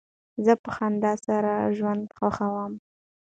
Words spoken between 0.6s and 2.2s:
په خندا سره ژوند